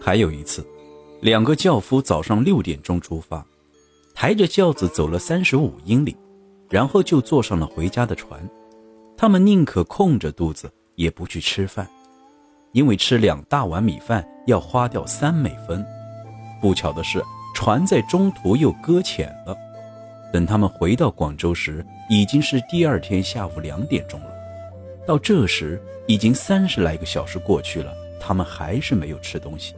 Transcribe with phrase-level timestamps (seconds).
[0.00, 0.66] 还有一次，
[1.20, 3.44] 两个轿夫早上六点钟出发，
[4.14, 6.16] 抬着轿子走了三十五英里，
[6.70, 8.40] 然后就坐上了回家的船。
[9.16, 11.88] 他们宁可空着肚子也不去吃饭，
[12.72, 15.84] 因为吃两大碗米饭要花掉三美分。
[16.62, 17.22] 不巧的是，
[17.54, 19.56] 船在中途又搁浅了。
[20.32, 24.26] 等他们回到广州时，已经是第二天下午两点钟了。
[25.06, 29.74] 到这时，已经三十来个小时过去了，他们还是没有吃东西。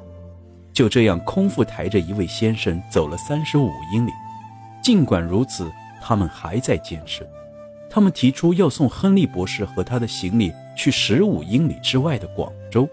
[0.72, 4.10] 就这样，空腹抬着一位先生走了三十五英里。
[4.82, 7.26] 尽管如此，他们还在坚持。
[7.90, 12.88] 他们提出要送亨利博士和他的行李去十五英里之外的广州。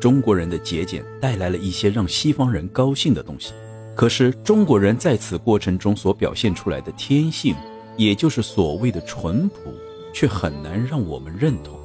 [0.00, 3.52] 中国人的节俭带来了一些让西方人高兴的东西。
[3.94, 7.54] 可是中国人在此过程中所表现出来的天性，
[7.96, 9.72] 也就是所谓的淳朴，
[10.12, 11.78] 却很难让我们认同。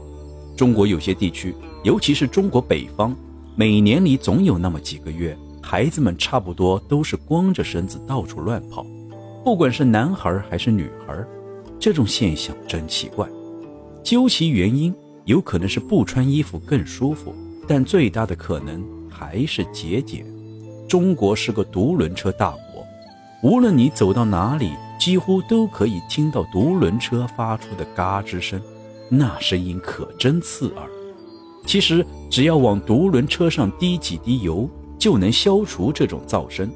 [0.56, 3.16] 中国有些地区，尤其是中国北方，
[3.60, 8.86] 每年里总有那么几个月，孩子们差不多都是光着身子到处乱跑，
[9.44, 11.26] 不管是男孩还是女孩，
[11.80, 13.28] 这种现象真奇怪。
[14.04, 14.94] 究其原因，
[15.26, 17.34] 有可能是不穿衣服更舒服，
[17.68, 20.24] 但最大的可能还是节俭。
[20.88, 22.86] 中国是个独轮车大国，
[23.42, 24.70] 无论你走到哪里，
[25.00, 28.62] 几乎都可以听到独轮车发出的嘎吱声，
[29.10, 30.88] 那声音可真刺耳。
[31.68, 36.68] 其实只要往独轮车上滴几滴油，就能消除这种噪声。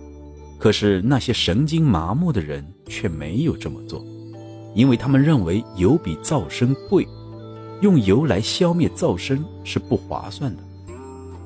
[0.59, 4.05] 可是那些神经麻木的人却没有这么做，
[4.75, 7.07] 因为他们认为油比噪声贵，
[7.81, 10.61] 用油来消灭噪声是不划算的。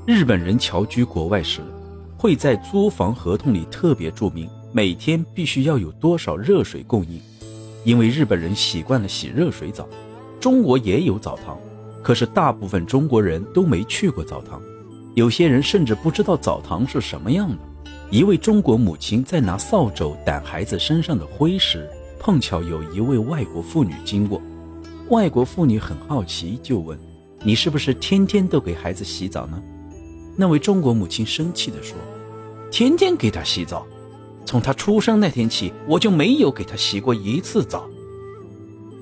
[0.06, 1.62] 日本人侨居国外时。
[2.18, 7.20] 会在租房合同里特别注明每天必须要有多少热水供应，
[7.84, 9.88] 因为日本人习惯了洗热水澡。
[10.40, 11.60] 中国也有澡堂，
[12.06, 14.62] 可是大部分中国人都没去过澡堂，
[15.16, 17.58] 有些人甚至不知道澡堂是什么样的。
[18.12, 21.90] 一位中国母亲在拿扫帚掸孩子身上的灰时，
[22.20, 24.40] 碰巧有一位外国妇女经过，
[25.10, 26.96] 外国妇女很好奇，就问
[27.42, 29.60] ：“你是不是天天都给孩子洗澡呢？”
[30.38, 31.98] 那位中国母亲生气地说。
[32.70, 33.84] 天天给他洗澡，
[34.46, 37.90] 从他出生那天起，我就没有给他洗过一次澡。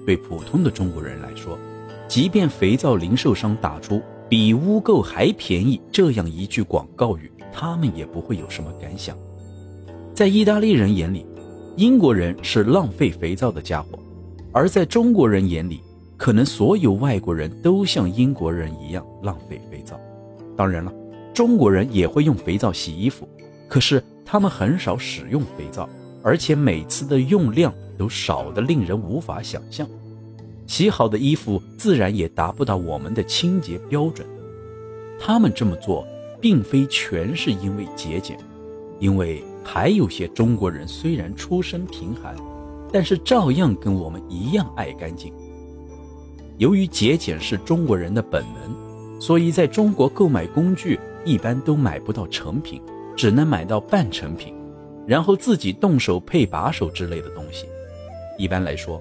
[0.06, 1.60] 对普通的中国人来说，
[2.14, 9.18] 即便肥皂零售商打出“比污垢还便宜”这样一句广告语，他们也不会有什么感想。
[10.14, 11.26] 在意大利人眼里，
[11.76, 13.98] 英国人是浪费肥皂的家伙；
[14.52, 15.82] 而在中国人眼里，
[16.16, 20.00] 可能所有外国人都像英国人一样浪费肥皂。
[20.56, 20.94] 当然了，
[21.34, 23.28] 中国人也会用肥皂洗衣服。
[23.68, 25.90] 可是他们很少使用肥皂，
[26.22, 29.90] 而且每次的用量都少得令人无法想象。
[30.68, 34.28] 洗好的衣服自然也达不到我们的清洁标准。
[35.20, 36.08] 他们这么做，
[36.42, 38.38] 并非全是因为节俭，
[39.00, 42.36] 因为还有些中国人虽然出身贫寒，
[42.92, 45.34] 但是照样跟我们一样爱干净。
[46.58, 52.82] 由于节俭是中国人的本能，所以在中国购买工具一般都买不到成品。
[53.16, 54.56] 只能买到半成品，
[55.06, 57.68] 然后自己动手配把手之类的东西。
[58.40, 59.00] 一般来说，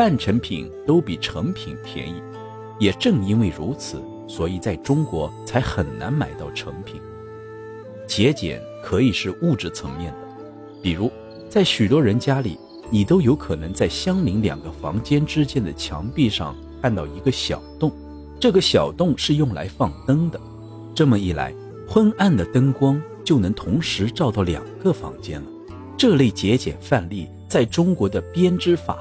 [0.00, 2.22] 半成品都比成品便宜。
[2.78, 6.98] 也正因为如此，所以在中国才很难买到成品。
[8.06, 10.18] 节俭可以是物质层面的，
[10.80, 11.12] 比如
[11.50, 17.92] 在许多人家里，你都有可能在相邻两个房间之间的墙壁上看到一个小洞，
[18.40, 20.40] 这个小洞是用来放灯的。
[20.94, 21.52] 这么一来，
[21.86, 22.98] 昏暗的灯光。
[23.22, 25.46] 就能同时照到两个房间了。
[25.96, 28.98] 这类节俭范例在中国的编织法、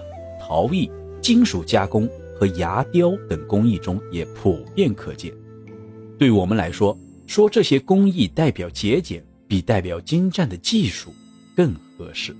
[0.49, 0.89] 陶艺、
[1.21, 5.31] 金属加工和牙雕等工艺中也普遍可见。
[6.17, 11.13] 对我们来说，说这些工艺代表节俭，比代表精湛的技术
[11.55, 12.35] 更合适。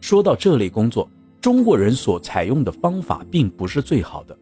[0.00, 1.06] 说到这类工作，
[1.38, 4.34] 中国人所采用的方法并不是最好的。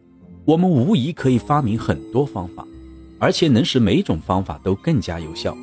[0.45, 2.65] 我们无疑可以发明很多方法，
[3.19, 5.53] 而且能使每种方法都更加有效。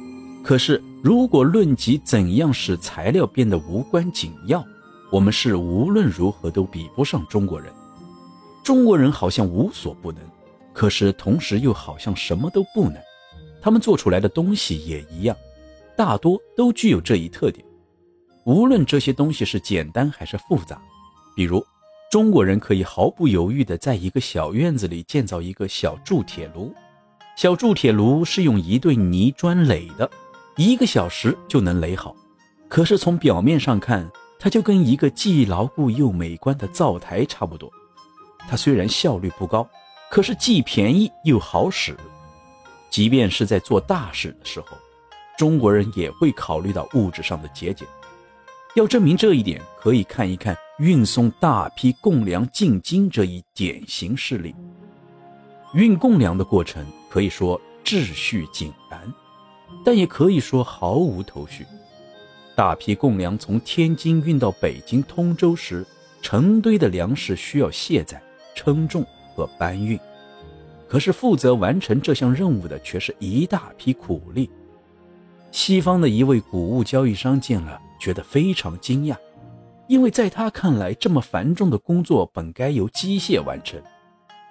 [0.44, 4.62] 可是，如果论及怎样使材料变得无关紧要，
[5.10, 7.72] 我们是无论如何都比不上中国人。
[8.62, 10.20] 中国人好像无所不能，
[10.72, 12.94] 可是同时又好像什么都不能。
[13.60, 15.36] 他们做出来的东西也一样，
[15.96, 17.64] 大多都具有这一特点。
[18.44, 20.80] 无论这些东西是简单还是复杂，
[21.34, 21.64] 比如，
[22.10, 26.72] 中国人可以毫不犹豫地在一个小院子里建造一个小铸铁炉，
[27.36, 30.08] 小铸铁炉是用一对泥砖垒的。
[30.56, 32.14] 一个小时就能垒好，
[32.68, 34.10] 可是从表面上看，
[34.40, 37.70] 它就跟一个既牢固又美观的灶台差不多。
[38.48, 39.69] 它虽然效率不高，
[40.10, 41.94] 可是既便宜又好使。
[42.88, 44.76] 即便是在做大事的时候，
[45.38, 47.87] 中国人也会考虑到物质上的节俭。
[48.76, 54.54] 要证明这一点，可以看一看运送大批贡粮进京这一典型事例。
[55.75, 59.00] 运贡粮的过程可以说秩序井然，
[59.84, 61.66] 但也可以说毫无头绪。
[62.60, 65.82] 大批贡粮从天津运到北京通州时，
[66.20, 68.22] 成堆的粮食需要卸载、
[68.54, 69.02] 称重
[69.34, 69.98] 和搬运，
[70.86, 74.50] 可是负责完成这项任务的却是一大批苦力。
[75.50, 77.80] 西方的一位谷物交易商见了。
[77.98, 79.16] 觉得非常惊讶，
[79.88, 83.80] 因为在他看来，这么繁重的工作本该由机械完成。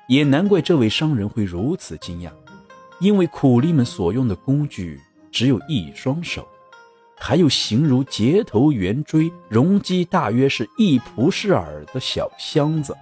[0.08, 2.32] 也难怪这位商人会如此惊讶，
[3.00, 5.00] 因为苦力们所用的工具
[5.32, 6.48] 只有一双手，
[7.20, 12.96] 还有形如结头圆锥、容积大约是一蒲式耳的小箱子，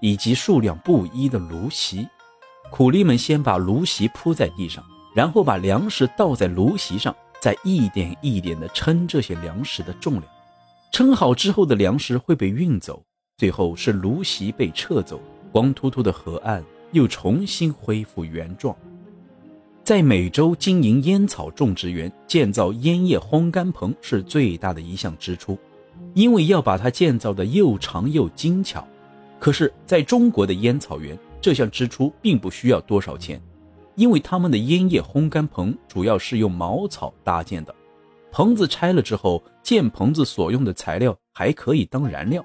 [0.00, 2.06] 以及数量不一的芦席。
[2.70, 4.84] 苦力们先把芦席铺在地上，
[5.14, 7.14] 然后把粮食倒在芦席上。
[7.40, 10.24] 再一点一点地称这些粮食的重量，
[10.90, 13.00] 称好之后的粮食会被运走，
[13.36, 15.20] 最后是芦席被撤走，
[15.52, 18.76] 光秃秃的河岸又重新恢复原状。
[19.88, 25.58] 在美洲经营烟草种植园，建造烟叶烘干棚是最大的一项支出，
[26.12, 28.86] 因为要把它建造的又长又精巧。
[29.38, 33.40] 可是，在中国的烟草园，这项支出并不需要多少钱。
[33.94, 37.74] 因为他们的烟叶烘干棚主要是用茅草搭建的，
[38.30, 42.44] 棚子拆了之后，建棚子所用的材料还可以当燃料。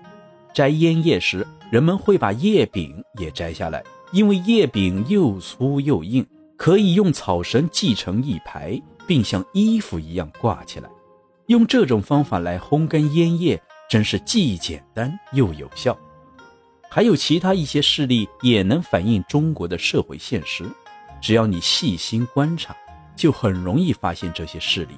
[0.54, 6.26] 摘烟叶时，人们会把叶柄也摘下来，因为叶柄又粗又硬，
[6.64, 10.90] 可以用草绳系成一排，并像衣服一样挂起来。
[11.48, 15.94] 用这种方法来烘干烟叶，真是既简单又有效。
[16.90, 20.64] 还有其他一些事例也能反映中国的社会现实。
[21.22, 22.74] 只要你细心观察，
[23.14, 24.96] 就很容易发现这些事例。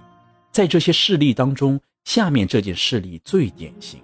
[0.52, 4.00] 在这些事例当中，下面这件事例最典型：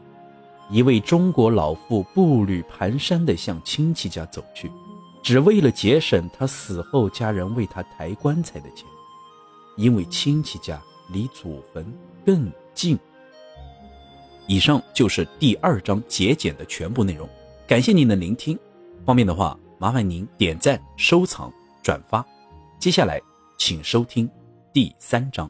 [0.71, 4.71] 一位中国老妇步履蹒跚地向亲戚家走去，
[5.21, 8.85] 只为了节省他死后家人为他抬棺材的钱，
[9.77, 11.85] 因为亲戚家离祖坟
[12.25, 12.97] 更近。
[14.47, 17.29] 以上就是第二章节俭的全部内容，
[17.67, 18.57] 感谢您的聆听。
[19.05, 21.51] 方便的话，麻烦您点赞、收藏。
[21.83, 22.23] 转发，
[22.79, 23.19] 接下来
[23.57, 24.29] 请收听
[24.71, 25.49] 第三章。